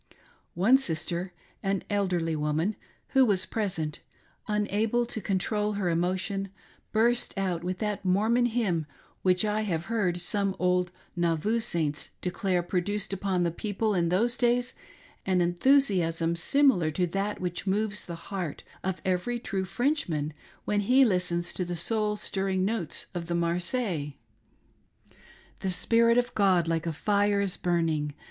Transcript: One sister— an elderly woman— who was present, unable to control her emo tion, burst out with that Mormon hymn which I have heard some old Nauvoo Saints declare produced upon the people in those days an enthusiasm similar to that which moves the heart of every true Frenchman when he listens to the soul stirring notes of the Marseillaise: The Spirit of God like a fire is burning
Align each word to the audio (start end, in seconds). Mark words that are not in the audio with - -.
One 0.55 0.77
sister— 0.79 1.31
an 1.61 1.83
elderly 1.87 2.35
woman— 2.35 2.75
who 3.09 3.23
was 3.23 3.45
present, 3.45 3.99
unable 4.47 5.05
to 5.05 5.21
control 5.21 5.73
her 5.73 5.91
emo 5.91 6.15
tion, 6.15 6.49
burst 6.91 7.37
out 7.37 7.63
with 7.63 7.77
that 7.77 8.03
Mormon 8.03 8.47
hymn 8.47 8.87
which 9.21 9.45
I 9.45 9.61
have 9.61 9.85
heard 9.93 10.19
some 10.19 10.55
old 10.57 10.89
Nauvoo 11.15 11.59
Saints 11.59 12.09
declare 12.19 12.63
produced 12.63 13.13
upon 13.13 13.43
the 13.43 13.51
people 13.51 13.93
in 13.93 14.09
those 14.09 14.37
days 14.37 14.73
an 15.23 15.39
enthusiasm 15.39 16.35
similar 16.35 16.89
to 16.89 17.05
that 17.05 17.39
which 17.39 17.67
moves 17.67 18.03
the 18.07 18.15
heart 18.31 18.63
of 18.83 19.03
every 19.05 19.37
true 19.39 19.65
Frenchman 19.65 20.33
when 20.65 20.79
he 20.79 21.05
listens 21.05 21.53
to 21.53 21.63
the 21.63 21.75
soul 21.75 22.15
stirring 22.17 22.65
notes 22.65 23.05
of 23.13 23.27
the 23.27 23.35
Marseillaise: 23.35 24.13
The 25.59 25.69
Spirit 25.69 26.17
of 26.17 26.33
God 26.33 26.67
like 26.67 26.87
a 26.87 26.91
fire 26.91 27.39
is 27.41 27.55
burning 27.55 28.15